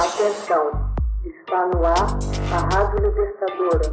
[0.00, 0.64] Atenção,
[1.26, 2.18] está no ar
[2.54, 3.92] a Rádio Libertadora.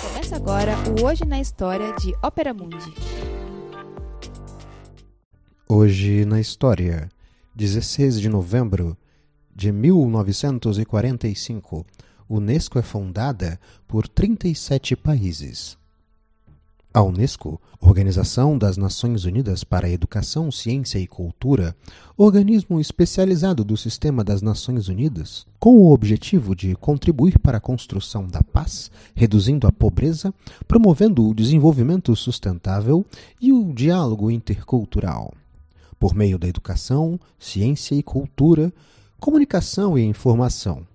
[0.00, 2.94] Começa agora o Hoje na História de Ópera Mundi.
[5.68, 7.08] Hoje na História,
[7.56, 8.96] 16 de novembro
[9.52, 11.84] de 1945,
[12.28, 13.58] Unesco é fundada
[13.88, 15.81] por 37 países.
[16.94, 21.74] A Unesco, Organização das Nações Unidas para a Educação, Ciência e Cultura,
[22.18, 28.26] organismo especializado do Sistema das Nações Unidas, com o objetivo de contribuir para a construção
[28.26, 30.34] da paz, reduzindo a pobreza,
[30.68, 33.06] promovendo o desenvolvimento sustentável
[33.40, 35.32] e o diálogo intercultural.
[35.98, 38.70] Por meio da educação, ciência e cultura,
[39.18, 40.86] comunicação e informação.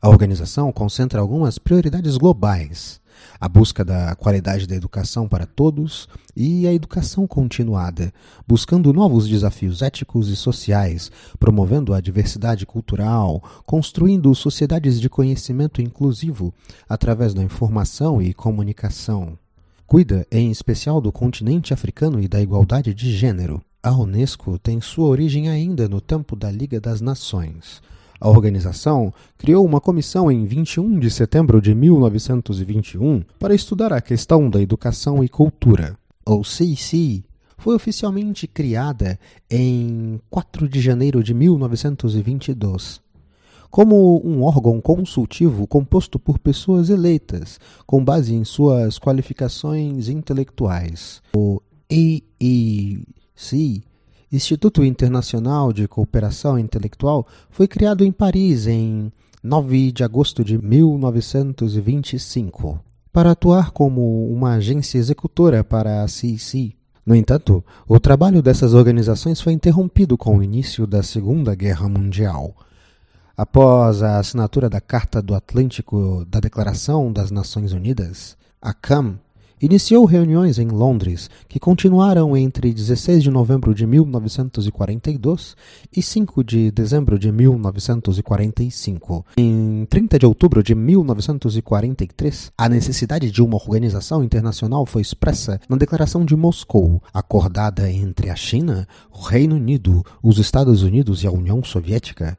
[0.00, 3.01] A organização concentra algumas prioridades globais
[3.40, 8.12] a busca da qualidade da educação para todos e a educação continuada,
[8.46, 16.54] buscando novos desafios éticos e sociais, promovendo a diversidade cultural, construindo sociedades de conhecimento inclusivo
[16.88, 19.38] através da informação e comunicação.
[19.86, 23.62] Cuida, em especial, do continente africano e da igualdade de gênero.
[23.82, 27.82] A Unesco tem sua origem ainda no tempo da Liga das Nações
[28.22, 34.48] a organização criou uma comissão em 21 de setembro de 1921 para estudar a questão
[34.48, 35.98] da educação e cultura.
[36.24, 37.24] O CIC
[37.58, 39.18] foi oficialmente criada
[39.50, 43.02] em 4 de janeiro de 1922
[43.68, 51.22] como um órgão consultivo composto por pessoas eleitas com base em suas qualificações intelectuais.
[51.34, 53.82] O AEC
[54.32, 59.12] Instituto Internacional de Cooperação Intelectual foi criado em Paris em
[59.44, 62.80] 9 de agosto de 1925
[63.12, 66.74] para atuar como uma agência executora para a CIC.
[67.04, 72.56] No entanto, o trabalho dessas organizações foi interrompido com o início da Segunda Guerra Mundial.
[73.36, 79.18] Após a assinatura da Carta do Atlântico da Declaração das Nações Unidas, a CAM
[79.62, 85.54] Iniciou reuniões em Londres, que continuaram entre 16 de novembro de 1942
[85.96, 89.24] e 5 de dezembro de 1945.
[89.36, 95.76] Em 30 de outubro de 1943, a necessidade de uma organização internacional foi expressa na
[95.76, 101.30] Declaração de Moscou, acordada entre a China, o Reino Unido, os Estados Unidos e a
[101.30, 102.36] União Soviética.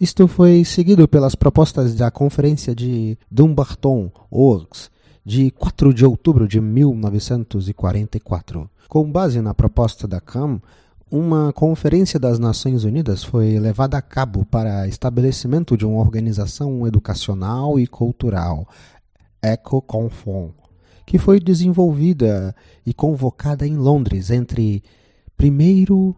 [0.00, 4.88] Isto foi seguido pelas propostas da Conferência de Dumbarton Oaks,
[5.24, 8.68] de 4 de outubro de 1944.
[8.88, 10.60] Com base na proposta da CAM,
[11.10, 17.80] uma conferência das Nações Unidas foi levada a cabo para estabelecimento de uma organização educacional
[17.80, 18.68] e cultural,
[19.42, 20.52] EcoConfon,
[21.04, 22.54] que foi desenvolvida
[22.86, 24.84] e convocada em Londres entre
[25.40, 26.14] 1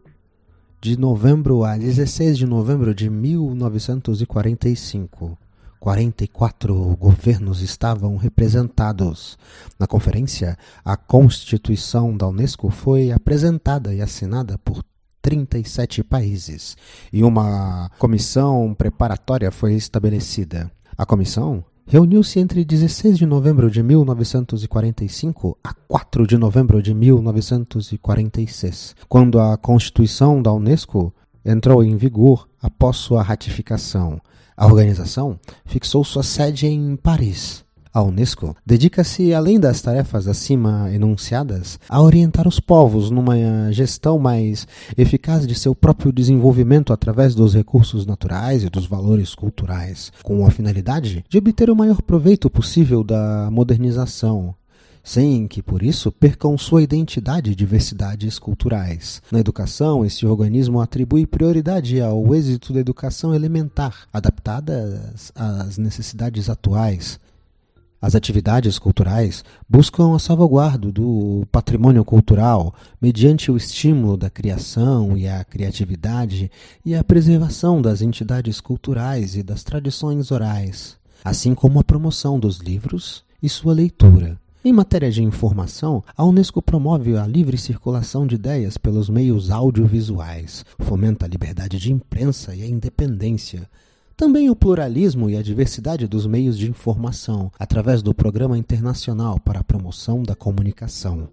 [0.81, 5.39] de novembro a 16 de novembro de 1945.
[5.83, 9.37] 44 governos estavam representados.
[9.77, 14.85] Na conferência, a Constituição da Unesco foi apresentada e assinada por
[15.21, 16.77] 37 países
[17.13, 20.71] e uma comissão preparatória foi estabelecida.
[20.97, 28.95] A comissão reuniu-se entre 16 de novembro de 1945 a 4 de novembro de 1946,
[29.09, 31.13] quando a Constituição da Unesco
[31.45, 34.21] entrou em vigor após sua ratificação.
[34.57, 37.65] A organização fixou sua sede em Paris.
[37.95, 43.37] A Unesco dedica-se, além das tarefas acima enunciadas, a orientar os povos numa
[43.71, 50.11] gestão mais eficaz de seu próprio desenvolvimento através dos recursos naturais e dos valores culturais,
[50.23, 54.55] com a finalidade de obter o maior proveito possível da modernização,
[55.03, 59.21] sem que por isso percam sua identidade e diversidades culturais.
[59.31, 67.19] Na educação, esse organismo atribui prioridade ao êxito da educação elementar, adaptada às necessidades atuais.
[68.01, 75.29] As atividades culturais buscam a salvaguarda do patrimônio cultural mediante o estímulo da criação e
[75.29, 76.51] a criatividade
[76.85, 82.59] e a preservação das entidades culturais e das tradições orais, assim como a promoção dos
[82.59, 84.42] livros e sua leitura.
[84.65, 90.65] Em matéria de informação, a Unesco promove a livre circulação de ideias pelos meios audiovisuais,
[90.79, 93.69] fomenta a liberdade de imprensa e a independência,
[94.17, 99.59] também o pluralismo e a diversidade dos meios de informação, através do Programa Internacional para
[99.59, 101.29] a Promoção da Comunicação.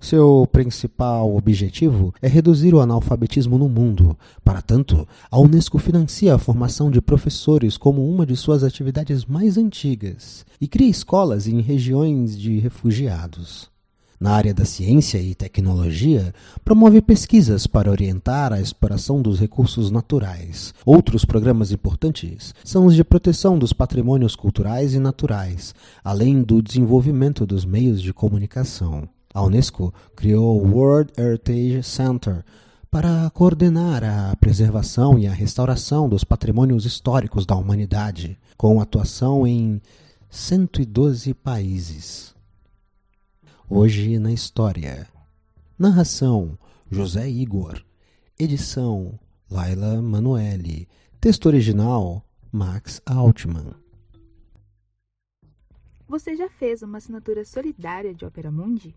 [0.00, 4.16] Seu principal objetivo é reduzir o analfabetismo no mundo.
[4.44, 9.58] Para tanto, a Unesco financia a formação de professores como uma de suas atividades mais
[9.58, 13.70] antigas e cria escolas em regiões de refugiados.
[14.20, 16.32] Na área da ciência e tecnologia,
[16.64, 20.74] promove pesquisas para orientar a exploração dos recursos naturais.
[20.84, 25.72] Outros programas importantes são os de proteção dos patrimônios culturais e naturais,
[26.02, 29.08] além do desenvolvimento dos meios de comunicação.
[29.38, 32.44] A Unesco criou o World Heritage Center
[32.90, 39.80] para coordenar a preservação e a restauração dos patrimônios históricos da humanidade, com atuação em
[40.28, 42.34] 112 países.
[43.70, 45.06] Hoje na História.
[45.78, 46.58] Narração:
[46.90, 47.80] José Igor.
[48.36, 50.88] Edição: Laila Manuelle.
[51.20, 53.72] Texto original: Max Altman.
[56.08, 58.96] Você já fez uma assinatura solidária de Opera Mundi?